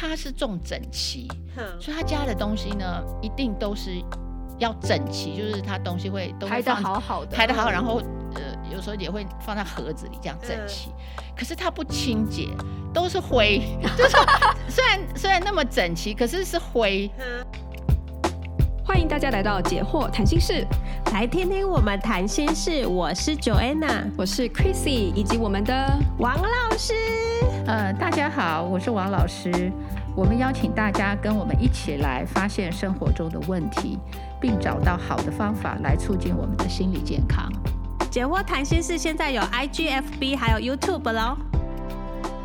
[0.00, 1.28] 他是重整齐，
[1.78, 4.02] 所以他家的东西呢，一定都是
[4.58, 8.00] 要整齐，就是他东西会都会排的好好的，排的好，然后
[8.34, 8.40] 呃，
[8.72, 10.88] 有时候也会放在盒子里这样整齐。
[11.36, 12.48] 可是他不清洁，
[12.94, 13.60] 都是灰，
[13.94, 14.16] 就是
[14.68, 17.10] 虽然虽然那么整齐，可是是灰。
[18.82, 20.66] 欢迎大家来到解惑谈心室，
[21.12, 22.86] 来听听我们谈心事。
[22.86, 26.94] 我是 Joanna，我是 Chrissy，以及我们的王老师。
[27.70, 29.70] 呃，大家好，我是王老师。
[30.16, 33.96] 我们邀请大家跟我们一起来发现生活中的问题，
[34.40, 37.48] 并找到好的方法来促进我们的心理健康。
[38.10, 41.38] 解惑谈心事现在有 IGFB 还有 YouTube 喽。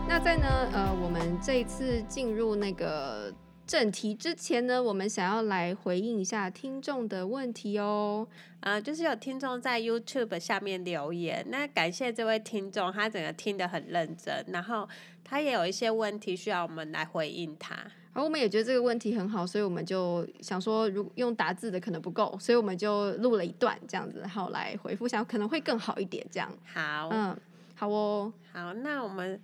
[0.08, 3.34] 那在呢，呃，我们这一次进入那个。
[3.68, 8.28] 正题之前呢，我们想要来回应一下听众的问题哦。
[8.60, 14.88] 呃，就是有听众在 YouTube 下面留言，那感谢这位听众，他整个听得很认真，然后
[15.24, 17.76] 他也有一些问题需要我们来回应他。
[17.76, 26.52] 然后我们也觉得这个问题很好，所以我们就想说，如用打字的可能不够，所以我们就录了一段这样子，然后来回复，想可能会更好一点这样。
[26.72, 27.36] 好，嗯，
[27.74, 29.42] 好哦，好，那我们。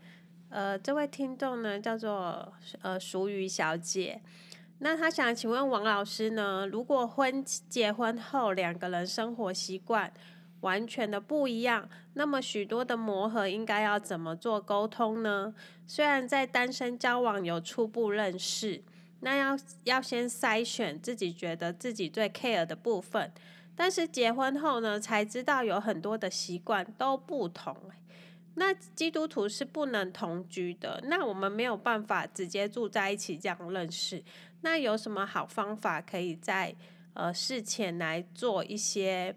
[0.52, 4.22] 呃，这位听众呢叫做呃淑瑜小姐，
[4.80, 10.12] 那她想请问王老师呢，如果婚结婚后两个人生活习惯
[10.60, 15.56] 完全的不一样，那么许多的磨合应该要怎么做沟通呢？
[15.88, 18.84] 虽然在单身交往有初步认识，
[19.22, 23.32] 那要要先筛选自己觉得自己最 care 的部分，
[23.74, 27.76] 但是结婚后呢，才知道有很多的习惯都不同。
[28.56, 34.24] 那基督徒是不能同居的，那我们没有办法直接住在一起这样认识。
[34.62, 36.76] 那有什么好方法可以在
[37.14, 39.36] 呃事前来做一些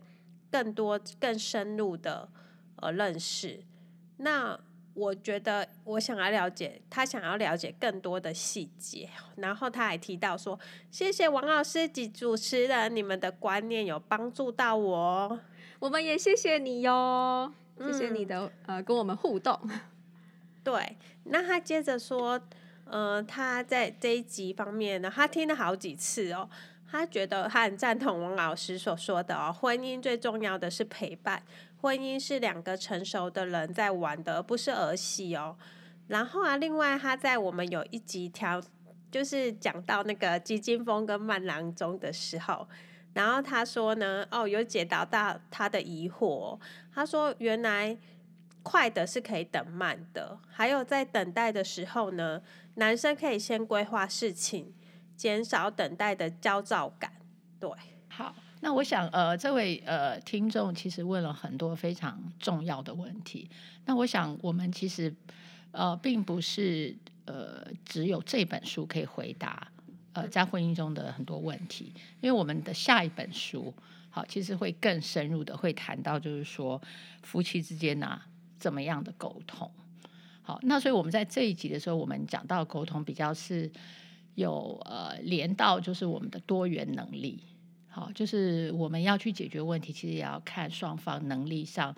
[0.50, 2.28] 更多更深入的
[2.76, 3.62] 呃认识？
[4.18, 4.58] 那
[4.94, 9.08] 我觉得我想要了解，他想要了解更多的细节。
[9.36, 10.58] 然后他还提到说
[10.90, 15.40] ：“谢谢王老师及主持人，你们的观念有帮助到我，
[15.80, 19.58] 我们也谢谢你哟。”谢谢你的、嗯、呃，跟我们互动。
[20.62, 22.40] 对，那他接着说，
[22.84, 26.48] 呃，他在这一集方面呢，他听了好几次哦，
[26.90, 31.42] 他觉得他很赞同王老师所说的哦，婚姻最重要的是陪伴，
[31.80, 35.56] 婚姻是两个成熟的人在玩的，而不是儿戏哦。
[36.08, 38.62] 然后啊，另外他在我们有一集调，
[39.10, 42.68] 就是讲到那个基金风跟慢郎中的时候。
[43.14, 46.58] 然后他说呢，哦，有解答到他的疑惑。
[46.92, 47.96] 他说，原来
[48.62, 52.42] 快的是可以等慢的，还有在等待的时候呢，
[52.74, 54.74] 男生可以先规划事情，
[55.16, 57.12] 减少等待的焦躁感。
[57.60, 57.70] 对，
[58.08, 63.48] 好，那我想，呃，这位呃听众其实问了很多非常重要的问题。
[63.84, 65.14] 那我想，我们其实
[65.70, 69.68] 呃并不是呃只有这本书可以回答。
[70.14, 73.74] 呃，在婚姻中的很多问题，因为我们的下一本书，
[74.10, 76.80] 好，其实会更深入的会谈到，就是说
[77.22, 78.26] 夫妻之间呐、啊，
[78.58, 79.70] 怎么样的沟通。
[80.42, 83.70] 好，那所以我们在这一集的时候，我们讲到沟通比较是
[84.36, 87.40] 有呃连到，就是我们的多元能力。
[87.88, 91.94] 好，就是我们要去解决问题，其实也要看双方能力上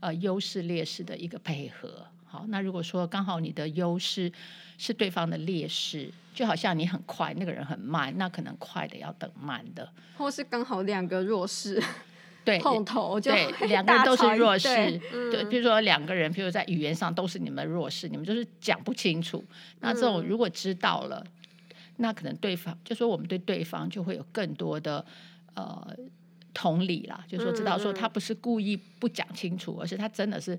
[0.00, 2.06] 呃优势劣势的一个配合。
[2.36, 4.30] 好，那如果说刚好你的优势
[4.76, 11.82] 是对方的劣势，就好像你很快，那个人很慢，那可能快的要等慢的，或是刚好两个弱势，
[12.44, 19.42] 对，碰头就对，两个人都是弱势，对，对，比如说两个人，比如在语言上都是你们的弱势，你们就是讲不清楚。
[19.80, 21.26] 那这种如果知道了，
[21.96, 25.02] 那可能对方就说我们对对方就会有更多的
[25.54, 25.96] 呃
[26.52, 30.58] 同理啦，就是说知道说他不是故意不讲清楚，而是他真的是。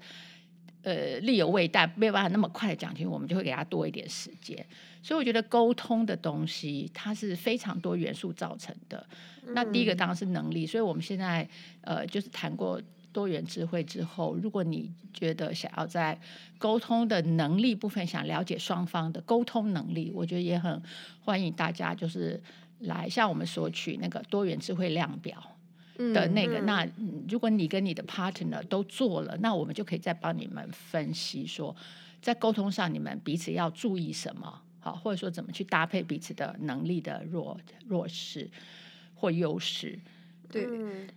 [0.83, 4.65] 呃，力有未逮，没有办法那么快的讲清楚，我们就会给他多一点时间。
[5.01, 9.05] 所以我觉得沟通的东西，它是非常多元素造成的。
[9.45, 11.47] 嗯、那第一个当然是能力，所以我们现在
[11.81, 12.81] 呃，就是谈过
[13.13, 16.19] 多元智慧之后，如果你觉得想要在
[16.57, 20.81] 沟通的能力部分想了解双方的沟通能力，我觉得也很
[21.21, 22.41] 欢迎大家就是
[22.79, 25.41] 来向我们索取那个多元智慧量表。
[26.13, 26.87] 的那个，那
[27.27, 31.75] 如果你跟你的 partner 都做了，那我们就可以再帮你们分析说，
[32.21, 38.49] 在沟通上你们彼此要注意什么，好，或者说怎么去搭配彼此的能力的弱弱势
[39.15, 39.97] 或优势。
[40.51, 40.67] 对，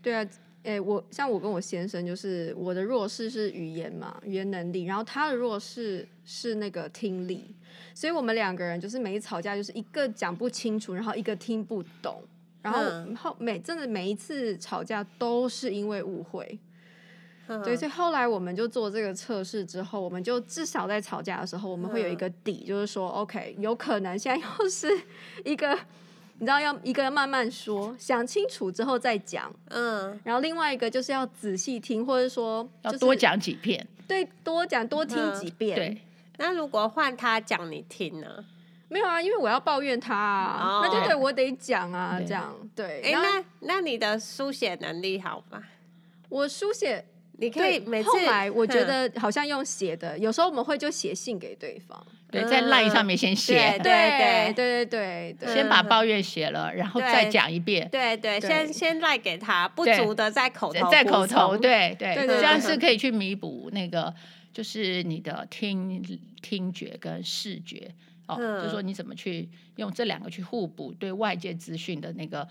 [0.03, 0.27] 对啊，
[0.63, 7.55] 诶，我像我跟我先生，就是我的弱势是语言嘛，语言能力，然后他的弱势是那个听力，
[7.95, 12.23] 所以我们两个人就是每一吵架就是一个讲不清楚，然后一个听不懂。
[12.63, 12.81] 然后
[13.15, 16.59] 后每真的每一次吵架都是因为误会，
[17.47, 24.89] 嗯、对，所以后来我们就做这个测试之后，我们就至少在吵架的时候，我们会有一个底，嗯、就是说，OK，有可能现在又 是
[25.45, 25.73] 一个，
[26.39, 35.77] 你知道，要一个人慢慢说，想清楚之后再讲，嗯，然后另外一个就是要仔细听，或者说、就是、要多讲几遍，对，多讲多听几遍。
[35.77, 35.99] 嗯、对，
[36.39, 38.45] 那如果换他讲你听呢？
[38.91, 42.27] 没有啊，因为我要抱怨他啊，哦、那就对我得讲啊，对。
[42.27, 43.01] 这样对。
[43.03, 45.63] 哎，那那你的书写能力好吗？
[46.29, 47.05] 我书写，
[47.39, 48.11] 你可以每次。
[48.11, 55.37] 后来我觉得好像用写的，有时候我们会就写信给对方，对，在 LINE 上面先写，对对对对。
[55.39, 64.13] 对，先把抱怨写了，然后再讲一遍，对对，先先 LINE 给他，不足的再口头，再口头，对对，这样是可以去弥补那个，
[64.53, 66.03] 就是你的听
[66.43, 67.89] 听觉跟视觉。
[68.39, 72.47] 哦，就说你怎么去用这两个去互补，对外界资讯的那个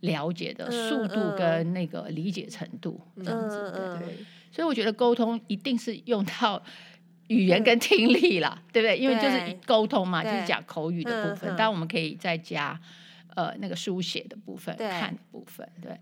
[0.00, 4.16] 了解的速度跟那个理解程度，这样子，对对。
[4.50, 6.62] 所以我觉得沟通一定是用到
[7.28, 8.98] 语言跟听力啦，对不对？
[8.98, 12.78] 因为就是沟通嘛，就是讲口语的部分，当然我们可以再加
[13.34, 15.96] 呃那个书写的部分、看的部分，对。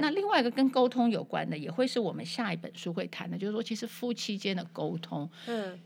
[0.00, 5.76] 那另外一个跟沟通有关的，也会是我们下一本书会谈的，就是说其实夫妻间的沟通，嗯。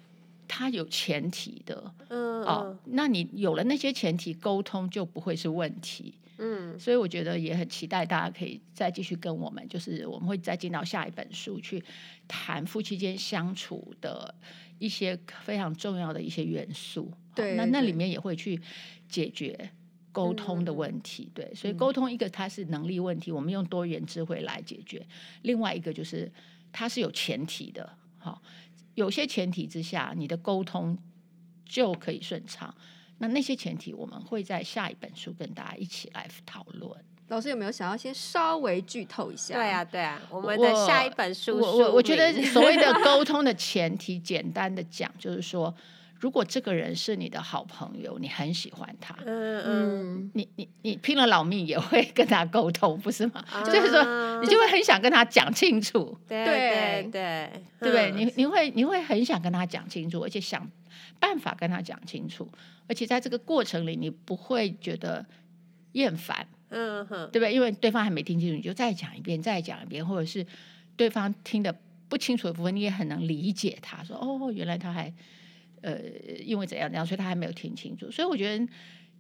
[0.53, 11.81] 它有前提的，嗯，哦，那你有了那些前提，沟通就不会是问题，嗯，所以我觉得也很期待大家可以再继续跟我们，就是我们会再进到下一本书去
[12.27, 14.35] 谈夫妻间相处的
[14.81, 18.61] 一些非常重要的一些元素，对，那那里面也会去
[19.09, 19.71] 解决
[20.11, 25.07] 沟通的问题，对，所以沟通一个它是能力问题，我们用多元智慧来解决，
[25.43, 26.29] 另外一个就是
[26.73, 27.89] 它是有前提的，
[28.19, 28.43] 好。
[29.01, 30.97] 有些前提之下，你的沟通
[31.65, 32.75] 就可以顺畅。
[33.17, 36.91] 那那些前提，我们会在下一本书跟大家一起来讨论。
[37.29, 39.55] 老师有没有想要先稍微剧透一下？
[39.55, 45.75] 对啊，对啊，我们的下一本书，我我我觉得所谓的 沟通的前提，简单的讲，就是说。
[46.21, 53.43] 如果这个人是你的好朋友，你很喜欢他，嗯嗯，你你你拼了老命也会跟他沟通，不是吗？
[53.55, 57.51] 嗯、就是说，你就会很想跟他讲清楚，对对对，
[57.81, 58.13] 对不对？
[58.13, 60.71] 你你会你会很想跟他讲清楚，而且想
[61.19, 62.47] 办法跟他讲清楚，
[62.87, 65.25] 而且在这个过程里，你不会觉得
[65.93, 67.55] 厌烦，嗯哼，对不对？
[67.55, 70.47] 因为对方还没听清楚，你就再讲一遍，再讲一遍，或者是
[70.97, 71.75] 对方听的
[72.11, 75.11] 不清楚的部分，你也很能理解他，说哦，原来他还。
[75.83, 75.99] 呃，
[76.45, 78.11] 因为怎样怎样，所以他还没有听清楚。
[78.11, 78.69] 所以我觉得，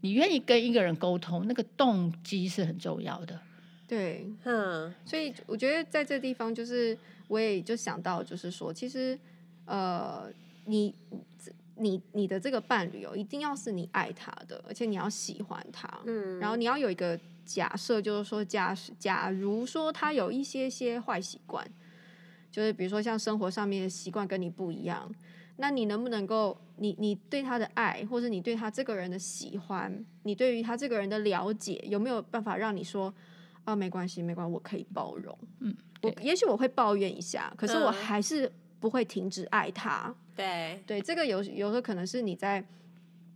[0.03, 3.41] 你愿意跟一个人沟通，那个动机是很重要的。
[3.89, 6.97] 对，嗯，所以我觉得在这地方，就是
[7.29, 9.19] 我也就想到，就是说，其实，
[9.65, 10.31] 呃，
[10.67, 10.95] 你
[11.77, 15.89] 你你的这个伴侣哦，一定要是你爱他的，而且你要喜欢他。
[16.07, 21.67] 嗯，然后你要有一个假设，就是说，假假如说他有一些些坏习惯，
[22.51, 25.13] 就是比如说像生活上面的习惯跟你不一样。
[25.61, 33.13] 那你能不能够，你你对他的爱，或者你对他这个人的喜欢，你对于他这个人的了解，有没有办法让你说
[33.65, 35.39] 啊，没关系，没关系，我可以包容。
[35.59, 40.15] 嗯，我也许我会抱怨一下，可是我还是不会停止爱他。
[40.35, 42.65] 对对，这个有有时候可能是你在，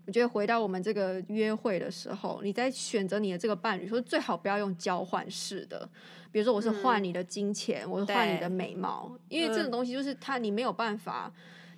[0.07, 5.87] 我觉得回到我们这个约会的时候，你在选择你的这个伴侣，说最好不要用交换式的，
[6.33, 11.31] 比如说我是换你的金钱，嗯、我是换你的美貌，因为这种东西就是他你没有办法。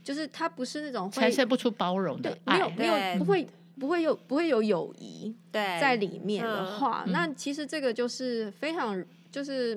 [0.07, 3.45] 就是他不是那种会产生不出包容的爱，没有没有不会
[3.81, 9.75] 不会有不会有友谊在里面的话，那其实这个就是非常就是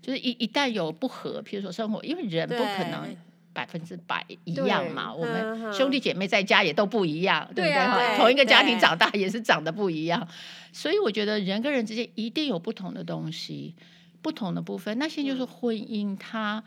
[0.00, 3.12] 就是一一旦有不和，譬如说生活，因为人不可能
[3.52, 8.16] 百分之百一样嘛，我们兄弟姐妹在家也都不一样，对不对？
[8.16, 10.28] 同一个家庭长大也是长得不一样，
[10.72, 13.74] 所以我觉得人跟人之间一定有不同的东西，
[14.22, 14.96] 不同的部分。
[14.96, 16.62] 那现在就是婚姻，它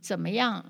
[0.00, 0.66] 怎么样？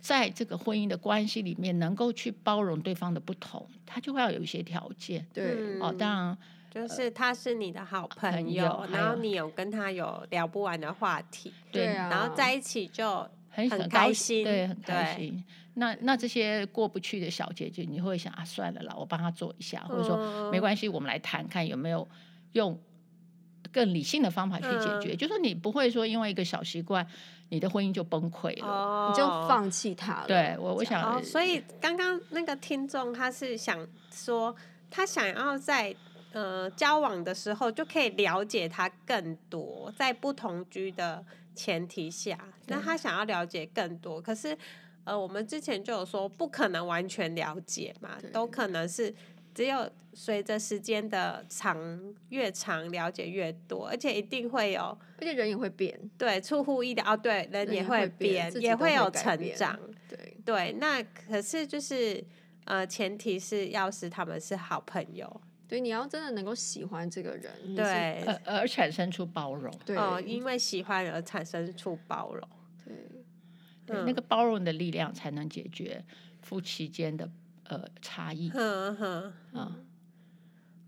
[0.00, 5.26] 在这个婚姻的关系里面，能够去包容对方的不同，他就会要有一些条件。
[5.32, 6.38] 对，哦，当然，
[6.70, 15.44] 就是他是你的好朋友，然后你有跟他有聊不完的话题，对，然后在一起就很很开心，对，很开心。
[15.74, 22.06] 那那这些过不去的小节就你会想啊，算了啦，我帮他做一下，或者说没关系，我们来谈看有没有
[22.52, 22.78] 用
[23.72, 25.16] 更理性的方法去解决。
[25.16, 27.06] 就说你不会说因为一个小习惯。
[27.52, 30.26] 你的婚姻就崩溃了，oh, 你就放弃他了。
[30.28, 34.54] 对我，我想，oh, 所以刚刚那个听众他是想说，
[34.88, 35.92] 他想要在
[36.30, 44.56] 呃交往的时候就可以了解他更多，在不同居的前提下，那他想要了解更多，可是
[45.02, 49.12] 呃，我们之前就有说不可能完全了解嘛，都可能是。
[49.60, 51.78] 只有随着时间的长
[52.30, 54.80] 越长，了解越多，而且一定会有，
[55.18, 60.72] 而且人也会变，对，出乎意料哦，对，人也会变，也会有成长，对对。
[60.80, 62.24] 那可是就是
[62.64, 72.48] 呃，前提是要是他们是好朋友，对，你要真的能够喜欢这个人，对，而而产生出包容，对，哦，因为喜欢而产生出包容，
[73.84, 76.02] 对，对，那个包容的力量才能解决
[76.40, 77.30] 夫妻间的。
[77.70, 79.86] 呃，差异，嗯哼，嗯，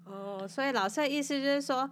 [0.04, 1.88] 哦，所以老师的意思就是说，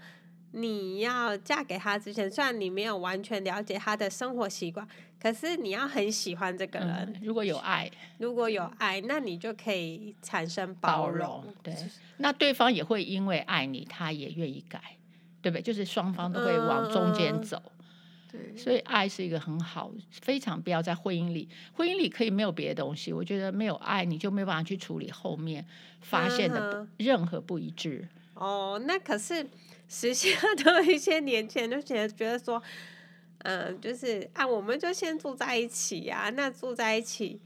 [0.50, 4.84] 你要嫁给他之前，虽然你没有完全了解他的生活习惯，
[5.22, 6.90] 可是你要很喜欢这个人。
[6.90, 11.28] 嗯，如果有爱，如果有爱，那你就可以产生包容。
[11.28, 11.72] 包容，对，
[12.16, 14.96] 那对方也会因为爱你，他也愿意改，
[15.40, 15.62] 对不对？
[15.62, 17.62] 就是双方都会往中间走。
[17.78, 17.79] 嗯
[18.30, 21.48] 对，所以爱是一个很好，非常必要在婚姻里。
[21.72, 25.66] 婚姻里可以没有别的东西，我觉得没有爱，你就没有办法去处理后面
[26.00, 28.06] 发现的任何不一致。
[28.34, 29.44] 嗯、哦，那可是
[29.88, 32.62] 时下的一些年轻人就觉得觉得说，
[33.38, 37.40] 嗯，就是啊，我们就先住在一起呀、啊，那住在一起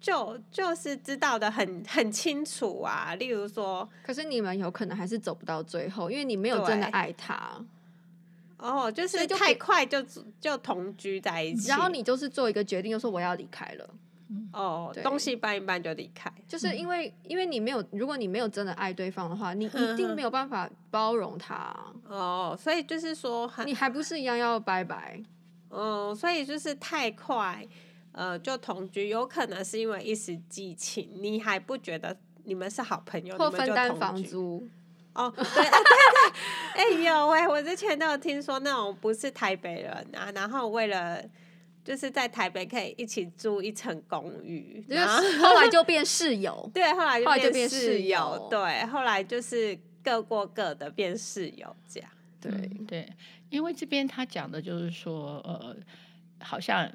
[0.00, 3.14] 就就是知道的很很清楚啊。
[3.14, 7.64] 例如说，可是你们有可能还是走不到最后，因为你没有真的爱他。
[8.60, 10.02] 哦，就是太快就
[10.40, 13.90] 就同居在一起，然后你就是做一个决定，就说我要离开了。
[14.52, 21.74] 哦，东西搬一搬就离开，就是因为因为你没有，如果你没有真的爱对方的话，你一定没有办法包容他。
[22.06, 25.20] 哦，所以就是说，你还不是一样要拜拜？
[25.70, 27.66] 嗯，所以就是太快，
[28.12, 34.68] 呃，就同居，有可能是因为一时激情，你还不觉得你们是好朋友，或分担房租。
[35.14, 35.70] 哦，对对对，
[36.74, 41.22] 哎、欸、有哎，我之前都有听说那种不是台北人啊，然后为了
[41.84, 53.08] 就是在台北可以一起住一层公寓，然后后来就变室友， 对，后来就变室友，对，后来就是各过各的变室友这样，对、嗯、对，
[53.48, 55.76] 因为这边他讲的就是说，呃，
[56.40, 56.90] 好像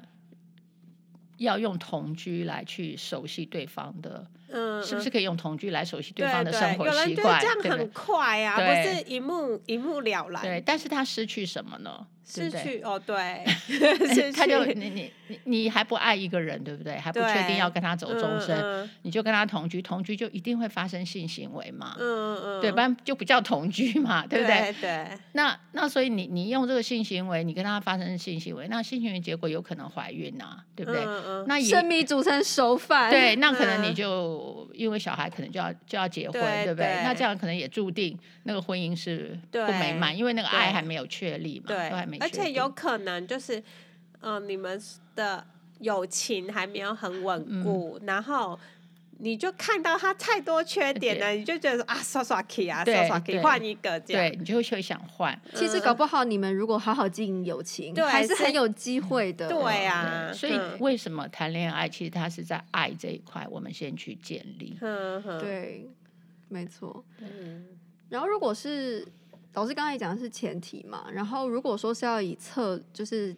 [1.38, 4.26] 要用同居来去熟悉对方的。
[4.48, 7.40] 嗯，是不是可以用同居来熟悉对方的生活习惯？
[7.40, 10.40] 对对，这样很快啊，不是一目一目了然。
[10.42, 12.06] 对，但是他失去什么呢？
[12.26, 13.44] 失去哦，对，
[14.34, 16.96] 他就你你你你还不爱一个人，对不对？
[16.98, 21.96] 还不确定要跟他走终身，嗯嗯、你就跟他同居，同居就一定会发生性行为嘛？
[22.00, 24.72] 嗯嗯，对，不然就不叫同居嘛，对不对？
[24.72, 25.18] 对，对。
[25.32, 31.04] 那那所以你你用这个性行为，你跟他发生性行为，那性行为结果有可能怀孕啊，对不对？
[31.04, 37.00] 嗯嗯、那也生米煮成熟饭，对，那可能你就因为小孩可能就要就要结婚，对，对不对？
[37.02, 43.06] 那这样可能也注定那个婚姻是不美满，因为那个爱还没有确立嘛，对，都还没而且有可能。
[43.06, 43.58] 可能就是，
[44.20, 44.80] 嗯、呃，你们
[45.14, 45.46] 的
[45.78, 48.58] 友情还没有很稳固，嗯、然后
[49.18, 55.38] 你就看到他太多缺点了，你就觉得啊，刷刷 K 啊，刷刷 K，换一个这样，对，你就会会想换。
[55.54, 59.48] 其实搞不好你们如果好好经营友情，对还是很有机会的。
[59.48, 61.88] 对啊，所以为什么谈恋爱？
[61.88, 64.76] 其实他是在爱这一块，我们先去建立。
[65.40, 65.88] 对，
[66.48, 67.04] 没错。
[67.18, 67.66] 嗯，
[68.08, 69.06] 然后如果是。
[69.54, 73.34] 老师刚才讲的是前提嘛，然后如果说是要以测就是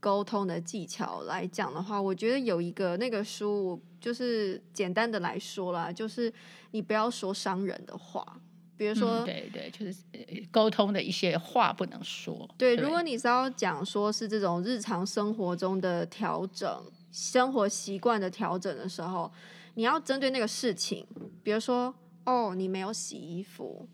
[0.00, 6.32] 沟通的技巧来讲的话，我觉得有一个那个书，就是简单的来说啦，就是
[6.70, 8.40] 你不要说伤人的话，
[8.76, 10.02] 比如说，嗯、对对，就是
[10.50, 12.48] 沟通的一些话不能说。
[12.56, 19.30] 对，对如果你是要讲说是这种日常生活中的调整、生活习惯的调整的时候，
[19.74, 21.06] 你要针对那个事情，
[21.42, 21.92] 比如说，
[22.24, 23.88] 哦，你没有洗衣服。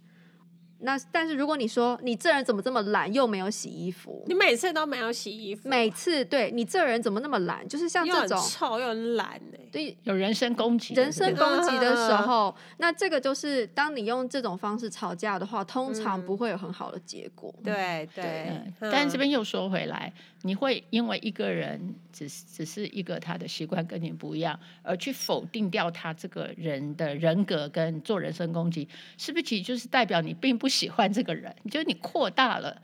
[0.85, 8.39] 那但是如果你说你这人怎么这么懒，又没有洗衣服，你每次都没有洗衣服，每次对你这人怎么那么懒，就是像这种。
[8.39, 17.53] 又臭又懒哎，对，有人身攻击，人身攻击的时候，那这个就是当你用这种方式吵架的话，通常不会有很好的结果。
[17.65, 20.13] 对对，但这边又说回来，
[20.45, 28.87] 你会因为一个人只只是一个他的习惯跟你不一样，而去否定掉他这个人的人格跟做人身攻击，
[29.17, 31.57] 是不是其实就是代表你并不喜欢这个人？
[31.71, 32.81] 就是你扩大了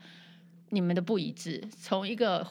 [0.69, 2.45] 你们的不一致，从一个。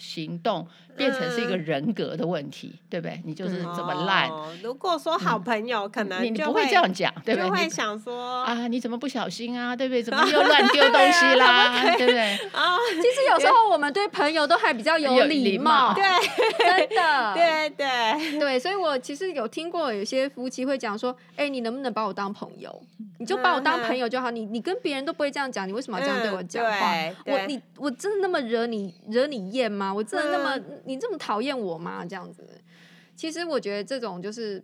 [0.00, 0.66] 行动
[0.96, 3.20] 变成是一个人格的问题，嗯、对不对？
[3.24, 4.30] 你就是这么烂。
[4.30, 7.48] 哦、如果说好朋友，嗯、可能你你不会这样讲，对不对？
[7.48, 9.76] 就会想说啊，你怎么不小心啊？
[9.76, 10.02] 对不对？
[10.02, 11.82] 怎么又 乱丢东西啦？
[11.96, 12.36] 对不对？
[12.52, 16.02] 啊，其实有时候我们对朋友都还比较有礼貌，对，
[16.58, 18.58] 真的， 对对对。
[18.58, 22.82] 所以我其实有听过有些夫妻会讲说，哎，你能不能把我当朋友？
[23.18, 24.30] 你就把我当朋友就好。
[24.30, 26.94] 你你跟别人都不会这样讲，你为什么要这样对我讲话？
[26.94, 29.89] 嗯、我你我真的那么惹你惹你厌吗？
[29.94, 32.04] 我真的那么、嗯、你这么讨厌我吗？
[32.04, 32.46] 这样子，
[33.16, 34.62] 其实我觉得这种就是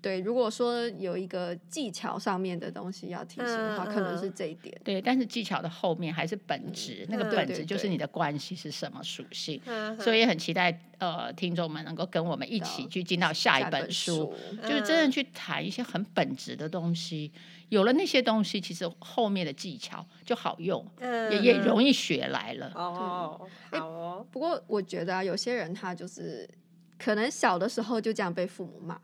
[0.00, 4.80] 对，如果说有一个技巧上面的东西要提醒的话，嗯、可能是这一点。
[4.84, 9.60] 对，但是技巧的后面还是本质，嗯、那个本质就是你的关系是什么属性。
[9.66, 17.32] 嗯、所以很期待呃听众们能够跟我们一起去进到下一本书，本书就是真正去谈一些很本质的东西。
[17.68, 22.70] 有了那些东西，其实后面的技巧就好用，嗯、也也容易学来了。
[22.74, 23.40] 哦，
[23.72, 24.26] 好哦。
[24.30, 26.48] 不过我觉得啊，有些人他就是
[26.98, 28.98] 可能小的时候就这样被父母骂。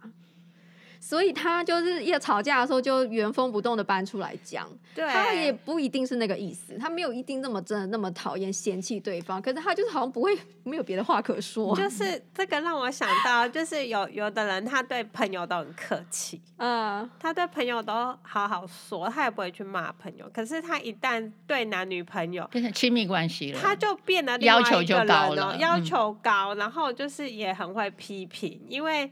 [1.04, 11.76] 所以他就是一吵架的时候就原封不动的搬出来讲，对他也不一定是那个意思，他没有一定那么真的那么讨厌嫌弃对方，可是他就是好像不会没有别的话可说。
[11.76, 17.92] 就是这个让我想到，就是有有的人他对朋友都很客气，嗯，他对朋友都
[18.22, 20.26] 好好说，他也不会去骂朋友。
[20.32, 29.10] 可是他一旦对男女朋友变成亲密关系了，他就变得要求就高了，要求高，然后就是也很会批评，因为。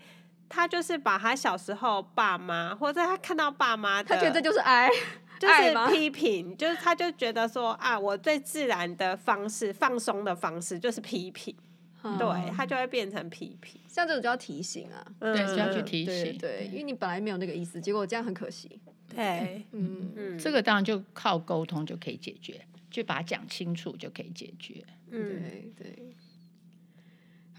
[0.52, 4.90] 他就是把他小时候爸妈，或者他看到爸妈，他觉得这就是爱，
[5.40, 11.56] 就是批评，就是他就觉得说啊，我最自然的方式、放松的方式就是批评，
[12.02, 13.80] 嗯、对他就会变成批评。
[13.88, 18.78] 像这种就要提醒啊，对，就要去提醒，对，对，因为你本来没有那个意思，结果这样很可惜。
[19.08, 24.84] 对，嗯嗯，这个当然就靠沟通就可以解决，就把它讲清楚就可以解决。
[25.10, 26.14] 嗯，对对。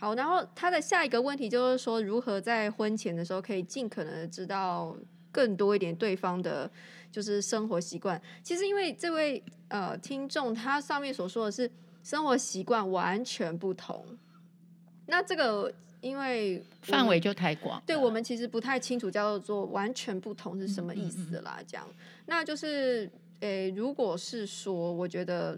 [0.04, 4.94] 好，然后他的下一个问题就是说，如何在婚前的时候可以尽可能的知道
[5.32, 6.70] 更多一点对方的，
[7.10, 8.22] 就是生活习惯。
[8.44, 11.72] 其实因为这位呃听众他上面所说的是
[12.04, 14.06] 生活习惯完全不同，
[15.06, 21.62] 那这个因为范围就太广，对我们其实不太清楚叫做完全不同是什么意思啦。
[21.66, 21.88] 这样，
[22.26, 25.58] 那就是诶，如果是说，我觉得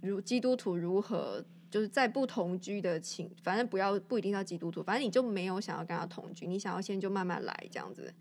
[0.00, 1.44] 如基督徒如何。
[1.74, 8.14] 就是在不同居的情，反正不要不一定要基督徒，反正你就没有想要跟他同居，你想要先就慢慢来这样子，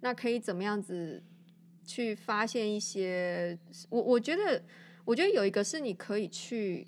[0.00, 1.22] 那可以怎么样子
[1.84, 3.58] 去发现一些？
[3.90, 4.62] 我我觉得，
[5.04, 6.86] 我觉得有一个是你可以去，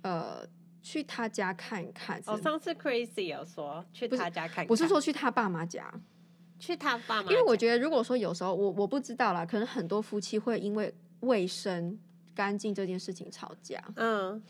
[0.00, 0.42] 呃，
[0.80, 2.18] 去他家看一看。
[2.24, 5.92] 哦，上次 Crazy 有说去他家看看，不是说去他爸妈家，
[6.58, 12.00] 去他爸妈，因为我觉得如果说有时候我我不知道啦，可能很多夫妻会因为卫生
[12.34, 14.42] 干净这件事情吵架，嗯。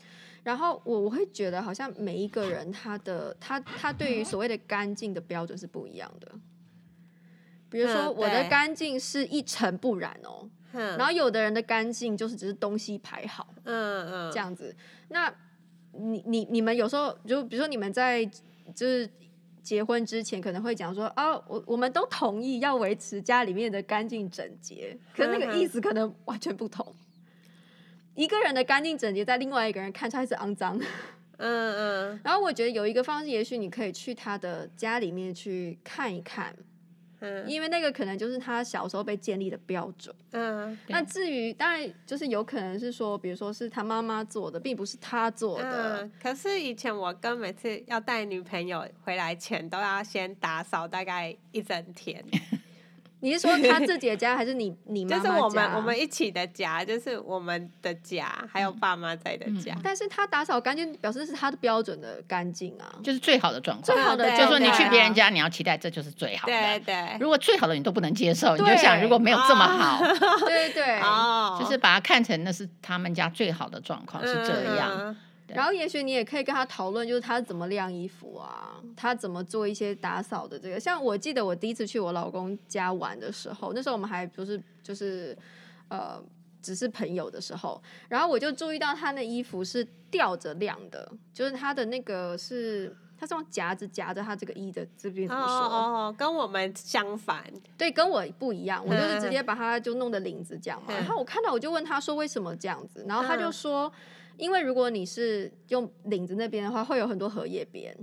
[0.43, 6.31] 然后我我会觉得好像每一个人他的他他对于所谓的干净的标准是不一样的。
[7.69, 14.75] 比如说我的干净是一尘不染哦，嗯、然后有的人的干净就是只是东西排好，嗯嗯，这样子。
[15.07, 15.33] 那
[15.93, 18.25] 你你你们有时候就比如说你们在
[18.75, 19.09] 就是
[19.61, 26.93] 结婚之前可能会讲说啊，我我们都同意要维持家里面的干净整洁，可是那个意思可能完全不同。
[28.15, 30.79] 一个人的干净整洁，在另外一个人看出来是肮脏。
[31.37, 32.19] 嗯嗯。
[32.23, 36.55] 然后我觉得有一个方式，也许你可以去他的家里面去看一看。
[37.19, 37.49] 嗯。
[37.49, 40.13] 因为那个可能就是他小时候被建立的标准。
[40.31, 40.77] 嗯。
[40.87, 46.01] 那至于当然就是有可能是说，比如说是他妈妈做的，并不是他做的。
[46.01, 46.11] 嗯。
[46.21, 52.23] 可是以前我跟每次要带女朋友回来前，都要先打扫大概一整天。
[53.21, 55.29] 你是说他自己的家，还是你 你妈妈家？
[55.29, 59.75] 就是我们我们一起的家，就是我们的家，还有爸妈在的家。
[59.83, 63.85] 但是他打扫干净，表示是他的标准的干净啊，就是最好的状况。
[63.85, 66.53] 最好的就是说你去别人家，你要期待这就是最好的。
[66.53, 67.17] 对对。
[67.19, 70.01] 如果最好的你都不能接受，你就想如果没有这么好，
[70.45, 75.15] 对对哦，就是把它看成那是他们家最好的状况是这样。
[75.55, 80.79] 然后也许你也可以跟他讨论，就是他怎么晾衣服啊，他怎么做一些打扫的这个。
[80.79, 85.37] 像我记得我第一次去我老公家玩的时候，那时候我们还不是就是
[85.89, 86.21] 呃
[86.61, 95.57] 只是朋友的时候，然后我就注意到他的衣服是吊着晾的，就是他的那个是他是用夹子夹着他这个衣的这边怎么说？
[95.65, 97.43] 哦哦，跟我们相反，
[97.77, 100.93] 对，跟我不一样，我就是直接把它就弄的领子这样嘛。
[100.93, 103.91] 然后我看到我就问他说为什么这样子，然后他就说。
[104.37, 107.95] 因为如果你是用领子那边的话，会有很多荷叶边，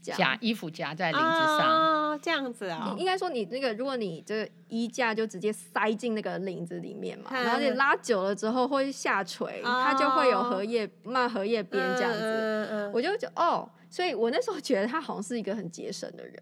[0.00, 2.94] 夹衣服夹在领子上，哦，这样子啊。
[2.98, 12.20] 应该说你那个，如果你这个衣架就直接塞进那个领子里面嘛，嗯、然后你拉久了之后会下垂，哦、它就会有荷叶，慢荷叶边这样子。
[12.20, 16.36] 嗯嗯、我就觉得哦，所以我那时候觉得他好像是一个很节省的人。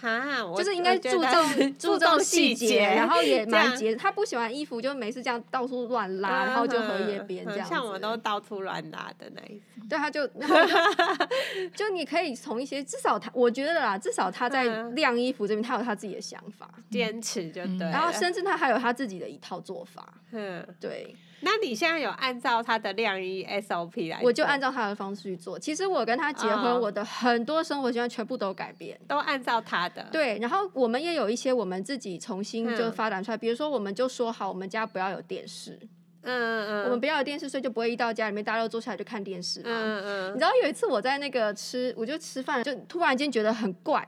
[0.00, 3.94] 哈，就是应该注重 注重细节，然后也蛮节。
[3.94, 7.68] 他不喜欢衣服，就没事这样到处乱拉，然后就荷叶边这样。
[7.68, 9.88] 像我都到处乱拉的那一种。
[9.88, 10.26] 对，他就，
[11.74, 17.80] 就你可以从一些至少他，我觉得啦，至少他在晾衣服这边，他有他自己的想法，坚持就对。
[17.90, 20.14] 然后甚至他还有他自己的一套做法。
[20.32, 21.14] 嗯，对。
[21.42, 24.20] 那你现在有按照他的晾衣 SOP 来？
[24.22, 25.58] 我就按照他的方式去做。
[25.58, 30.06] 其实我跟他结婚，哦、我的很多生活习惯全部都改变，都按照他的。
[30.12, 35.78] 对，然后我们也有一些我们自己重新就发展出来，嗯、比如说我们就说好，我们家不要有电视。
[36.22, 36.84] 嗯嗯嗯。
[36.84, 39.70] 我们不要有电视，所以就不会一到家里面大家都坐下来就看电视嘛。
[39.70, 40.30] 嗯嗯。
[40.34, 44.06] 你知道有一次我在那个吃，我就吃饭，就突然间觉得很怪，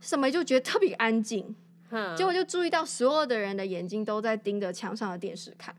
[0.00, 1.54] 什么就觉得特别安静。
[1.90, 2.16] 嗯。
[2.16, 5.74] 结果就注意到所有的人的眼睛都在盯着墙上的电视看。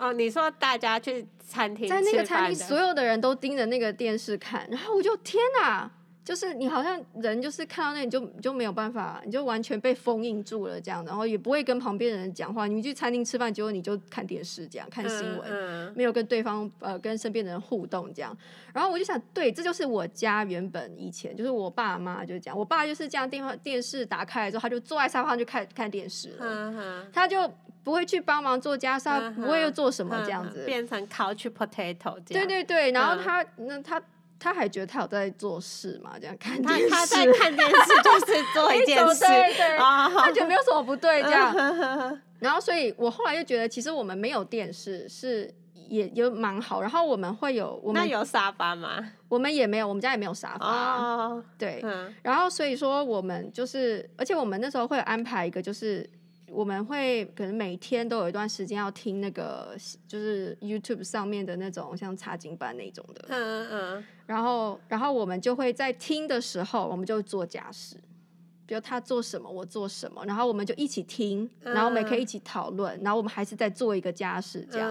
[0.00, 5.90] 哦，你说大家去餐厅，在那个餐厅，所有的人都盯着那个电视看，然后我就天哪，
[6.24, 12.66] 就是你好像人就是看到那你就就没有办法，你就完全被封印住了这样，然后也不会跟旁边的人讲话。
[12.66, 18.34] 你去餐厅吃饭，结果你就看电视这样看新闻，嗯嗯、没有跟对方呃跟身边的人互动这样。
[18.72, 27.52] 然后我就想，对，这就是我家原本以前就是我爸妈就讲，我爸就是这样电话电视打开来之后，他就坐在沙发上就看看电视了，嗯嗯、他就。
[27.82, 32.46] 不会去帮忙做家事，不会又做什么这样子，变成 couch potato 这样。
[32.46, 34.00] 对对对，然后他那他
[34.38, 36.12] 他还觉得他有在做事嘛？
[36.20, 41.54] 这样看电视，他在看电视 就是做一件事，对对，他觉得没有什么不对这样。
[42.38, 45.52] 然后，所以我后来就觉得，其实我们没有电视是
[45.88, 46.80] 也有蛮好。
[46.80, 49.12] 然后我们会有，我们有沙发吗？
[49.28, 51.42] 我们也没有，我们家也没有沙发。
[51.58, 51.82] 对，
[52.22, 56.08] 然后所以说我们就是，而且我们那时候会有安排一个就是。
[56.50, 59.76] 我们会可能每天都有一段时间要听那个，
[60.08, 63.24] 就是 YouTube 上面的那种像插经班那种的。
[63.28, 64.04] 嗯嗯嗯。
[64.26, 67.96] 然后，然后我们就会在听的时候，我们就做家事，
[68.66, 74.90] 比如他做什么，我做什么，然后我们就一起听，然后我们也可以一起讨论，然后我们还是在做一个家事这样。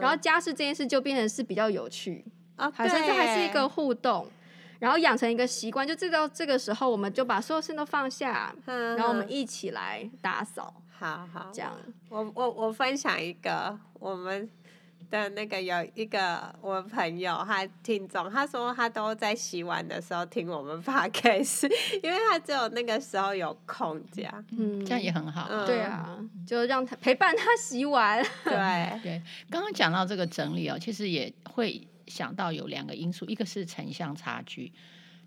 [0.00, 2.24] 然后家事这件事就变成是比较有趣，
[2.56, 4.26] 啊，好像这还是一个互动。
[4.78, 10.72] 然后养成一个习惯，就这到这个时候，我们就把所有事都放下，嗯、然后我们一起来打扫。
[10.98, 11.72] 好好，这样。
[12.08, 14.48] 我我我分享一个，我们
[15.10, 21.70] 的那个有一个我朋友，他听众，他说他都在洗碗的时候听我们 podcast，
[22.02, 24.44] 因为他只有那个时候有空这样。
[24.58, 25.46] 嗯，这样也很好。
[25.50, 28.22] 嗯、对啊，就让他陪伴他洗碗。
[28.44, 31.86] 对 对，刚刚讲到这个整理哦，其实也会。
[32.08, 34.72] 想到有两个因素，一个是城乡差距，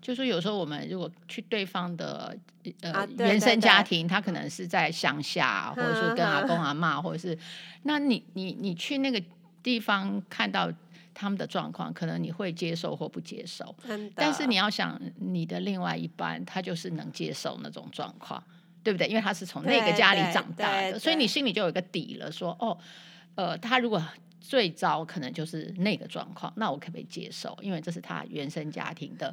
[0.02, 2.36] 就是说有时候我们如果去对方的
[2.82, 7.38] 呃、啊、原生家庭，他可能是在乡下，或者说跟阿公阿妈，或者是，
[7.84, 9.22] 那你你你去那个
[9.62, 10.70] 地方看到
[11.14, 13.74] 他们的状况，可能你会接受或不接受。
[14.14, 18.42] 但是你要想你的另外一半，他就是能接受那种状况，
[18.82, 19.06] 对不对？
[19.06, 22.76] 因为他是从那个家里长大的，所以你心里就有一个底了，说哦，
[23.36, 24.02] 呃，他如果。
[24.44, 27.56] 最糟可能就是那个状况，那我可不可以接受？
[27.62, 29.32] 因为这是他原生家庭的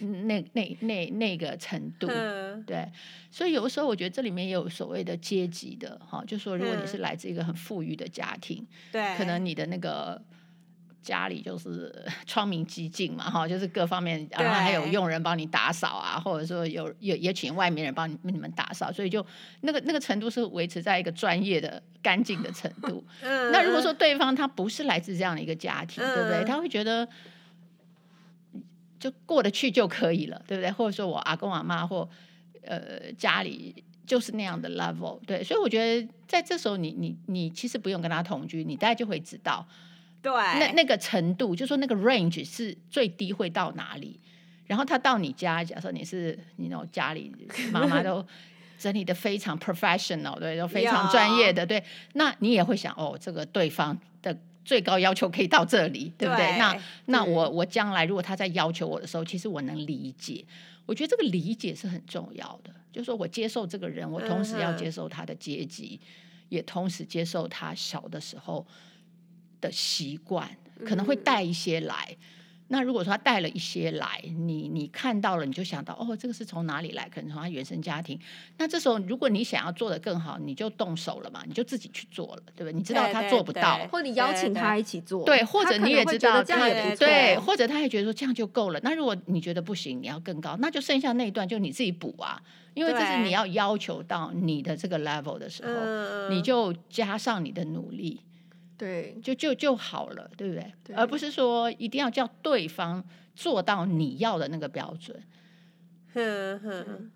[0.00, 2.86] 那那那那个程度，嗯、对。
[3.30, 10.20] 所以有的时候我觉得这里面也有所谓的阶级的哈，就说如果你是来自一个很富裕的家庭，对、嗯，可能你的那个。
[11.00, 11.94] 家里就是
[12.26, 19.24] 窗明几净嘛，哈，就是各方面，然后还有佣人帮你打扫啊，或者说有也也请外面人帮你你们打扫，所以就
[19.62, 23.02] 那个那个程度是维持在一个专业的干净的程度。
[23.22, 26.44] 嗯，那如果说对方他不是来自这样的一个家庭，嗯、对不对？
[26.44, 27.08] 他会觉得
[28.98, 30.70] 就过得去就可以了，对不对？
[30.70, 32.08] 或者说我阿公阿妈或
[32.62, 39.66] 呃家里就是那样的 level，对，所以我觉得在这时候你你你其实不用跟他同居，你大概就会知道。
[40.20, 44.18] 对，那那个程度，就说那个 range 是最低会到哪里？
[44.66, 47.32] 然后他到你家，假设你是你那种家里
[47.72, 48.26] 妈妈都
[48.78, 51.82] 整理的非常 professional，对，都非常专业的，对，
[52.14, 54.36] 那你也会想，哦，这个对方的
[54.68, 56.44] 最高要求可以到这里，对不对？
[56.46, 60.44] 对那那我我将来如果他在要求我的时候，其实我能理解。
[60.84, 66.08] 我觉得这个理解是很重要的，就是说我接受这个人，我同时要接受他的阶级，嗯、
[66.50, 68.66] 也同时接受他小的时候。
[69.60, 70.48] 的习惯
[70.86, 72.37] 可能会带一些来，嗯、
[72.70, 77.08] 那如果说他带了一些来，你你看到了，你就想到哦，这个是从哪里来？
[77.08, 78.18] 可能从他原生家庭。
[78.58, 82.72] 那这时候，如果你想要做得更好，你就动手了嘛，你就自己去做了，对不对？
[82.72, 88.78] 你知道他做不到，或你邀请他一起做，对，或者你也知道这样也不错，对，或者他也觉得说这样就够了。
[88.82, 92.38] 那如果你觉得不行，你要更高，那就剩下那一段就你自己补啊，
[92.74, 98.20] 因为这是你要要求到你的这个 level 的时候，嗯、你就加上你的努力。
[98.78, 100.72] 对，就就就好了，对不对？
[100.84, 105.20] 对，而不是说一定要叫对方做到你要的那个标准。
[106.14, 107.10] 哼哼，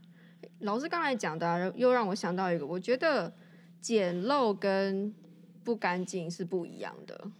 [0.58, 3.32] 老师刚才讲的啊，又让我想到一个，我觉得
[3.80, 5.14] 简陋跟
[5.64, 7.30] 不干净是不一样的。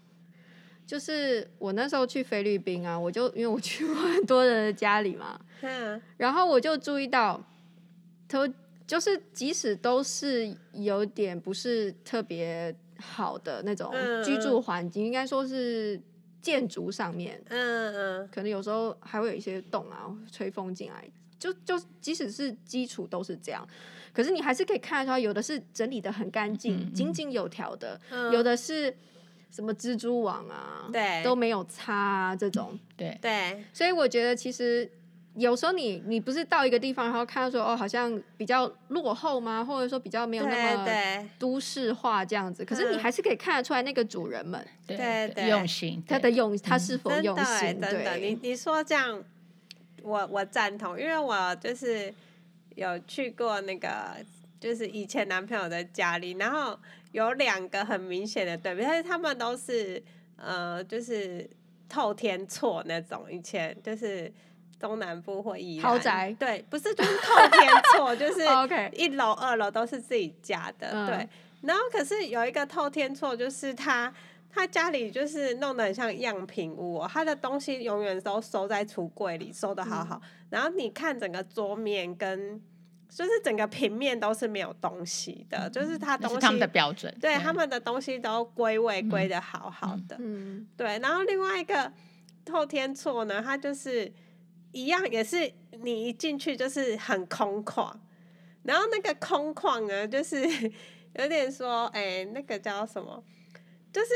[0.87, 7.43] 就是我那时候去菲律宾啊，我就因为我去过很多人的家里嘛，嗯，然后我就注意到，
[8.29, 8.47] 都
[8.87, 13.93] 就是即使都是有点不是特别好的那种
[14.25, 16.01] 居住环境，嗯、应该说是
[16.41, 21.05] 建筑上面，嗯嗯，可能有时候还会有一些洞啊，吹风进来，
[21.39, 23.67] 就就即使是基础都是这样，
[24.13, 26.95] 可是你还是可以看得出来，有的是整理的很干净、嗯嗯。
[26.95, 28.97] 井井有条的，嗯、有的是。
[29.55, 33.19] 什么蜘蛛网啊，对，都没有擦啊，这种，对。
[33.21, 34.91] 对，所以我觉得其实
[35.35, 39.65] 有时候你你不是到一个地方，然后看到说哦，好像比较落后吗？
[39.65, 47.81] 或者说比较没有那么都市化这样子，可是你还是可以看得出来那个主人们，对对，用心，他的用他是否用心？
[47.81, 49.23] 真的，你你说这样，
[50.03, 52.13] 我我赞同，因为我就是
[52.75, 54.17] 有去过那个，
[54.61, 56.79] 就是以前男朋友的家里，然后。
[57.13, 60.03] 有两个很明显的对比，但是他们都是
[60.37, 61.47] 呃，就是
[61.87, 64.33] 透天错那种，以前就是
[64.83, 68.41] 中南部或宜兰豪宅，对，不是就是透天厝， 就是
[68.93, 71.29] 一楼二楼都是自己家的，嗯、对。
[71.63, 74.13] 然后可是有一个透天厝，就是他
[74.51, 80.21] 他家里就是弄得很像样品屋，哦，他的东西永远都收在橱柜里，收的好好。
[80.21, 82.61] 嗯、然后你看整个桌面跟。
[83.15, 90.99] 就是整个平面都是没有东西的，嗯、就是他东西，他们的标准，对，对他们的东西都归位归的好好的，嗯，对。
[91.01, 91.93] 然后另外一个
[92.43, 94.11] 透天厝呢，它就是
[94.73, 97.95] 一样，也是你一进去就是很空旷，
[98.65, 100.43] 然后那个空旷呢，就是
[101.15, 103.23] 有点说，哎、欸，那个叫什么？
[103.93, 104.09] 就是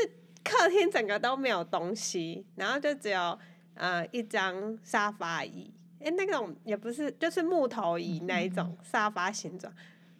[0.43, 3.37] 客厅整个都没有东西，然后就只有
[3.75, 5.73] 呃一张沙发椅。
[5.99, 9.73] 哎，那种也不是，就是木头椅那一种沙发形状，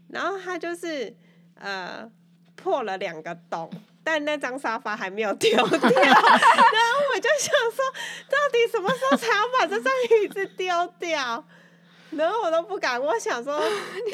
[0.10, 1.16] 然后它就是
[1.54, 2.12] 呃
[2.56, 3.70] 破了两个洞，
[4.08, 7.84] 但那张沙发还没有丢掉， 然后我就想说，
[8.30, 9.92] 到底什么时候才要把这张
[10.24, 11.44] 椅子丢掉？
[12.12, 13.62] 然后我都不敢，我想说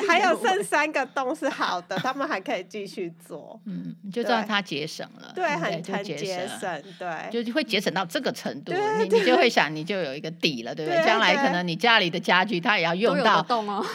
[0.07, 3.61] 还有剩三个洞是好的，他们还可以继续做。
[3.67, 11.05] 嗯，你就知道他节省了，对，很很节省，对，就会节省到这个程度，你你就会想，你就有一个底了，对不对？
[11.05, 13.45] 将来可能你家里的家具，它也要用到，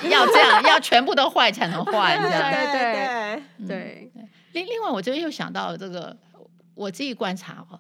[0.09, 2.53] 要这样，要全部都坏才能换，这样。
[2.53, 4.29] 对 对对。
[4.59, 6.17] 另另外，我这边又想到了这个，
[6.75, 7.79] 我自己观察哦，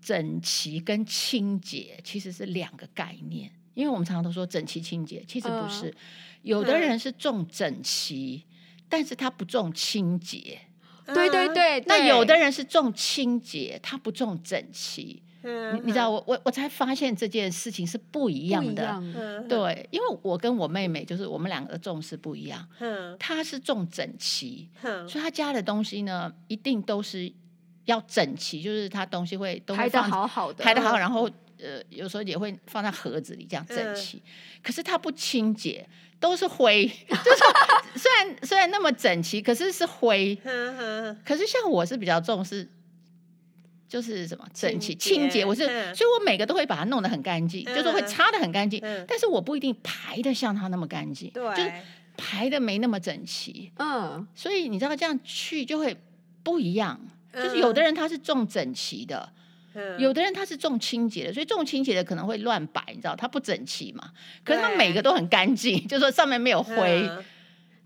[0.00, 3.50] 整齐跟清洁其实是两个概念。
[3.74, 5.96] 因为我们常常都说整齐清洁，其实不是，呃、
[6.42, 10.60] 有的人是重整齐，嗯、但是他不重清洁。
[11.06, 15.22] 对对对，那有的人是重清洁，他不重整齐。
[15.44, 19.00] 嗯、你你知道，我我我才发现这件事情是不一样的。
[19.48, 22.66] 对，因为我跟我妹妹就是我们两个的重视不一样。
[22.80, 27.32] 嗯，她是重整齐，嗯、所以她家的东西呢，一定都是
[27.84, 31.30] 要整齐，就是她东西会都会放排的好好的，排的好，然后。
[31.56, 36.84] 呃，有时候也会放在盒子里这样整齐，嗯、可是它不清洁，都是灰。
[37.08, 37.38] 就是
[37.94, 40.36] 虽然虽然那么整齐，可是是灰。
[41.24, 42.68] 可是像我是比较重视，
[43.94, 45.44] 就是什么整齐清洁。
[45.44, 48.80] 我是，嗯、所以我每个都会把它弄得很干净，嗯、就是会擦得很干净。
[48.82, 51.72] 嗯、但是我不一定排得像它那么干净，对就是
[52.16, 53.70] 排的没那么整齐。
[53.78, 55.96] 嗯，所以你知道这样去就会
[56.42, 57.00] 不一样。
[57.32, 59.32] 就是有的人他是重整齐的。
[59.98, 64.10] 有的人他是重清洁的，所以重清洁的可能会乱摆，你知道，它不整齐嘛。
[64.44, 67.08] 可是他每个都很干净，对 就说上面没有灰。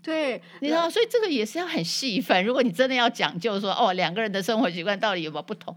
[0.01, 2.43] 对，你知道，所以这个也是要很细分。
[2.45, 5.75] 如果你真的要讲究说，哦，两个人的生活习惯到底有没有不同，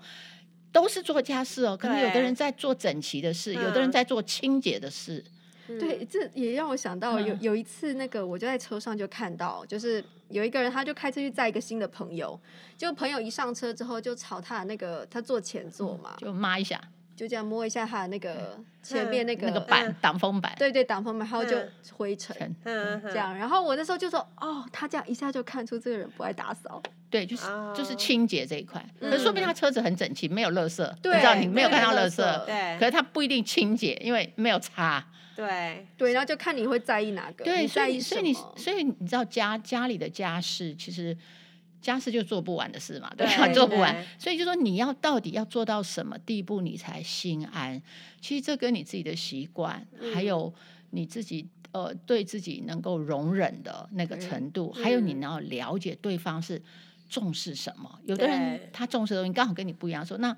[0.70, 1.76] 都是做家事哦。
[1.76, 5.24] 可能有的人在做整齐的事，有的人在做清洁的事。
[5.66, 12.38] 对，这也让我想到有有一次，那个我就在车上就看到，就是有一个人他就开车去载一个新的朋友，
[12.76, 16.80] 就朋友一上车之后就朝他的那个他坐前座嘛，就抹一下，
[17.14, 21.56] 就这样摸一下他的那个前面那个那个板挡风板，对对挡风板，然后就
[21.92, 27.46] 灰尘，嗯，这样，然后我那时候就说，哦，他这样一下就看出这个人不爱打扫，对，就是
[27.76, 35.04] 就是清洁这一块，可是说明他车子很整齐，没有垃圾，对，你知道你没有看到垃圾，对，可是他不一定清洁，因为没有擦。
[35.34, 35.86] 对。
[35.96, 37.44] 对，然后就看你会在意哪个。
[37.44, 41.16] 对，所以所以你所以你知道家家里的家事，其实
[41.82, 43.48] 家事就做不完的事嘛，对吧？
[43.52, 47.82] 做不完，所以就说你要到底要做到什么地步，你才心安？
[48.20, 50.54] 其实这跟你自己的习惯，还有
[50.90, 56.62] 你自己呃对自己能够容忍的那个程度，还有你要了解对方是
[57.10, 57.98] 重视什么。
[58.06, 60.34] 有的人他重视的东西刚好跟你不一样，说那。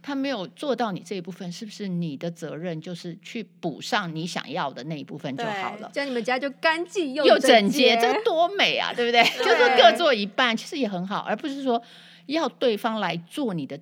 [0.00, 5.90] 他没有做到你这一部分，是不是你的责任就是去补上你想要的那一部分就好了？
[5.92, 9.22] 这样你们家就干净又又整洁，这多美啊，对不对？
[9.22, 11.82] 对就是各做一半，其实也很好，而不是说
[12.26, 13.78] 要对方来做你的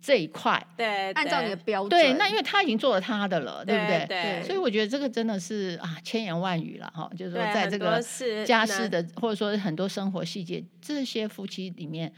[0.00, 4.06] 这一块，对，按照你的标准，对，那因为他已经做了他的了，对不对？
[4.06, 8.00] 对，所以我觉得这个真的是啊，千言万语了哈，就是说在这个
[8.46, 12.12] 家事的或者说很多生活细节，这些夫妻里面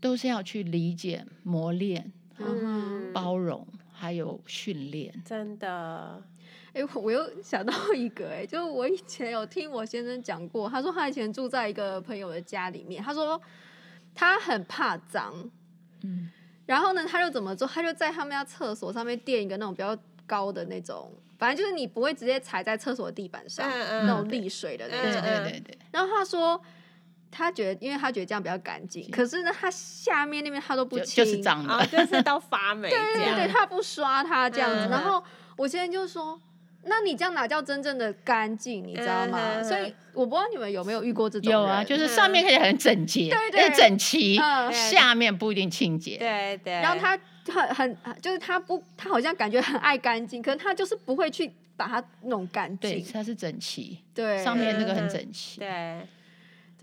[0.00, 6.22] 都是要去理解、磨练、嗯、包容，还有训练，真的。
[6.72, 13.40] 哎，我又想到一个，哎，就是我以前有听我先生讲过，他说他以前住在一个朋友的家里面，他说
[14.14, 15.32] 他很怕脏，
[16.02, 16.30] 嗯，
[16.66, 17.66] 然后呢，他就怎么做？
[17.68, 25.78] 他就在他们家厕所上面垫一个那种比较高的那种，反正就是你不会直接踩在厕所的地板上，嗯嗯、那种沥水的那种，对对对。
[25.92, 26.60] 然后他说。
[27.36, 32.88] 他觉得，因为他觉得这样比较干净，可是呢，他下面那边他都不清，就是脏的， 就是到发霉。
[32.88, 34.88] 对对对，他不刷它这样子。
[34.88, 35.22] 然后
[35.56, 36.40] 我现在就说，
[36.84, 38.86] 那你这样哪叫真正的干净？
[38.86, 39.60] 你知道吗？
[39.62, 41.52] 所以我不知道你们有没有遇过这种。
[41.52, 44.36] 有啊，就是上面看起来很整洁，对对，整齐，
[44.70, 46.16] 下面不一定清洁。
[46.16, 46.74] 对对。
[46.74, 47.18] 然后他
[47.52, 52.90] 很很，就是他不，他好像感觉很爱干净，可是他就是不会去把它弄干净。
[52.90, 56.06] 对，它是整齐，对，上面那个很整齐，对。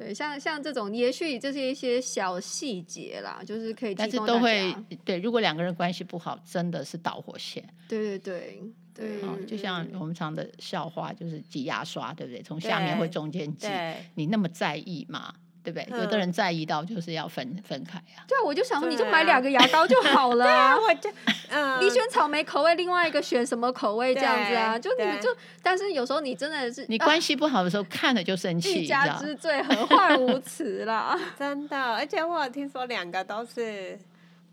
[0.01, 3.93] 对，像像这种，也许这是一些小细节啦，就是可以。
[3.93, 7.63] 但是都会对，如果两个人关系不好，真的是导火线。
[7.87, 12.41] 对对对对，嗯，就像我们常的笑话，就是挤牙刷，对不对？
[12.41, 13.67] 从下面会中间挤，
[14.15, 15.33] 你那么在意吗？
[15.63, 15.99] 对不对？
[15.99, 18.23] 有的人在意到就是要分分开呀。
[18.27, 20.43] 对啊，我就想说，你就买两个牙膏就好了。
[20.45, 21.09] 对啊，我就
[21.49, 24.77] 嗯，你选草莓口味，另外一个选什么口味这样子啊？
[24.79, 25.29] 就你们就，
[25.61, 28.81] 但是有时候你真的是你关系不好的时候，看了就生气。
[28.83, 31.19] 一家之最，何患无辞啦？
[31.37, 33.99] 真的，而且我有听说两个都是，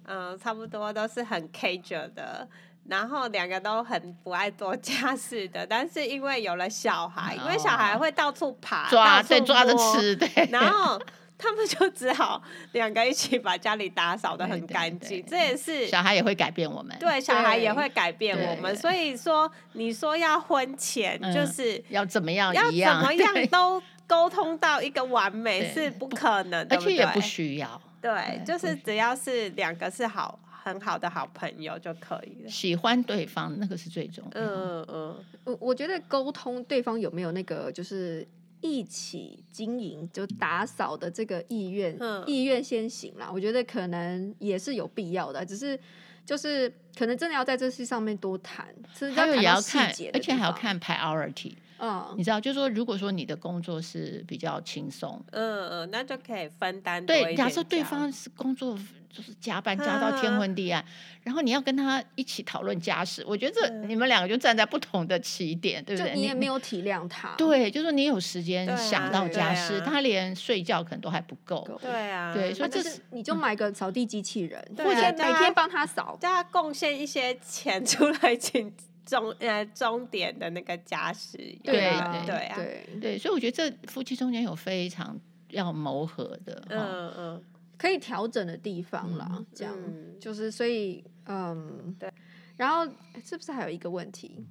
[0.04, 2.46] 嗯，差不多都是很 casual 的。
[2.88, 10.48] 然后两个都很不爱做家事的，但是因为有了小孩，因为小孩会到处爬、抓，对，抓着吃，对。
[10.50, 10.98] 然后
[11.36, 18.74] 他们就只好两个一起把家里打扫的很干净，这也是小孩也会改变我们，对，小孩也会改变我们。
[18.74, 27.80] 所以说，你说要婚前就是要怎么样，要怎么样都沟通到一个完美是不可能的，而且也不需要。
[28.00, 30.38] 对，就是只要是两个是好。
[30.68, 32.48] 很好的好朋友就可以了。
[32.48, 34.30] 喜欢对方，那个是最重要。
[34.34, 38.26] 嗯嗯，我我觉得沟通对方有没有那个就是
[38.60, 43.30] 一起经营就打扫的这个意愿，嗯、意愿先行啦。
[43.32, 45.78] 我觉得可能也是有必要的，只是
[46.24, 48.66] 就是可能真的要在这事上面多谈，
[49.14, 51.54] 还有也要看，而且还要看 priority。
[51.80, 57.06] 嗯，你知道，就是说，如果说你的工作是比较轻松，嗯嗯，那就可以分担。
[57.06, 58.76] 对，假设对方是工作
[59.08, 60.84] 就是加班加到天昏地暗，
[61.22, 66.14] 然后你要跟他一起讨论家事，我觉得这你们两个就站在不同的起点，对不对？
[66.16, 67.36] 你也没有体谅他。
[67.38, 71.64] 对，就是说你有时间想到家事，他连睡觉可能都还不够。
[71.80, 78.72] 对啊，对，所以这是你就买个扫地机器人，或者每天帮他扫，叫他贡献一些钱出来请。
[79.08, 82.56] 终呃终点的那个家事，对啊对啊。
[82.56, 87.44] 对对，所以我觉得这夫妻中间有非常要磨合的，嗯嗯，
[87.78, 89.74] 可以调整的地方啦，这样。
[90.20, 91.96] 就是所以嗯。
[91.98, 92.12] 对，
[92.58, 92.86] 然后
[93.24, 94.44] 是不是还有一个问题，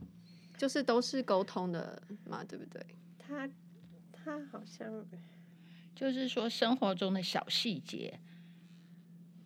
[0.58, 2.84] 就是都是沟通的嘛，对不对？
[3.19, 3.47] 他
[4.12, 5.06] 他好像
[5.93, 8.19] 就是说生活中的小细节，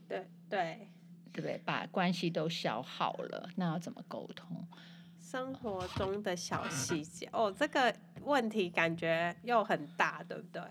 [0.08, 0.88] 对对
[1.34, 1.62] 对不对？
[1.66, 4.66] 把关系都消耗了，那要怎么沟通？
[5.20, 10.62] 生活中的小细节哦，这个问题感觉又很大，对不对？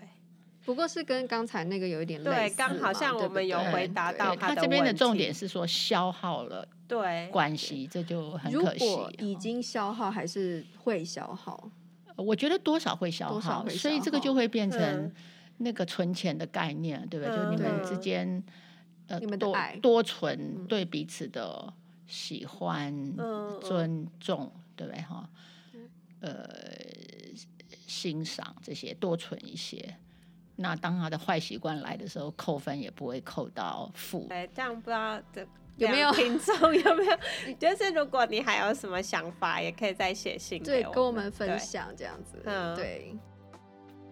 [0.63, 8.85] 不过是跟刚才那个有一点类似，对，刚好像我们有回答到他这边的重点是说消耗了对关系，这就很可惜。
[8.85, 11.71] 如果已经消耗，还是会消耗？
[12.15, 15.11] 我觉得多少会消耗，所以这个就会变成
[15.57, 17.35] 那个存钱的概念，对不对？
[17.35, 18.43] 就你们之间
[19.07, 21.73] 呃多多存对彼此的。
[22.07, 22.93] 喜欢、
[23.61, 25.29] 尊重，对不对哈？
[26.19, 26.45] 呃，
[27.87, 29.95] 欣赏这些多存一些。
[30.57, 34.25] 那当他的坏习惯来的时候，扣分也不会扣到负。
[34.27, 37.17] 对，这样不知道这有没有听众有没有？
[37.57, 42.41] 就是如果你还有什么想法，也可以再写信给我们，跟我们分享这样子。
[42.43, 43.15] 嗯，对。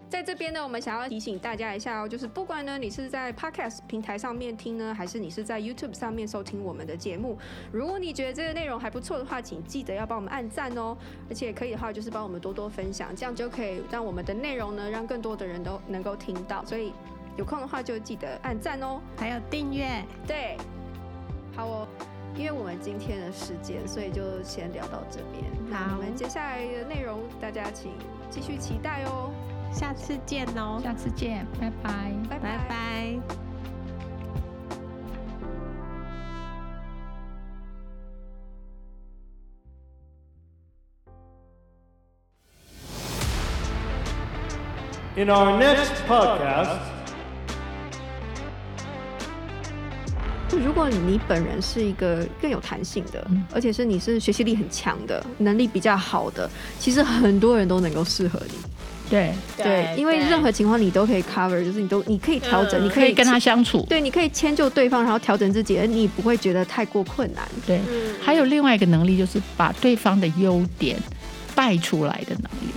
[0.10, 7.38] 在这边呢，我们想要提醒大家一下哦，就是不管呢你是在 Podcast 平台上面听呢，还是你是在 YouTube 上面收听我们的节目，
[7.72, 10.98] 如果你觉得这个内容还不错的话，请记得要帮我们按赞哦，
[11.30, 16.66] 而且可以的话就是帮我们多多分享，这样就可以让我们的内容呢让更多的人都能够听到。
[16.66, 16.92] 所以
[17.38, 20.04] 有空的话就记得按赞哦，还有订阅。
[20.26, 20.58] 对，
[21.56, 21.88] 好哦，
[22.36, 25.44] 因为我们今天的时间，所以就先聊到这边。
[25.72, 27.92] 好，那我们接下来的内容大家请
[28.32, 29.32] 继续期待哦。
[29.72, 30.80] 下次见哦。
[30.84, 32.14] 下次见拜拜。
[32.30, 33.50] 拜拜。
[45.16, 46.80] In our next podcast
[50.52, 56.50] 如果你本人是一个更有弹性的而且是你是学习力很强的能力比较好的
[56.80, 58.54] 其实很多人都能够适合你。
[59.10, 63.86] 对对，因为任何情况你都可以 cover，就是你都你可以调整，嗯、你可以，可以跟他相处。
[63.90, 67.44] 对，你可以迁就对方，然后调整自己，而你不会觉得太过困难。
[67.66, 70.98] 对，嗯、还有另外一个能力，就是把对方的优点
[71.56, 72.72] 带出来的能力。